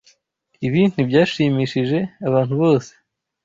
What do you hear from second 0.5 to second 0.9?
Ibi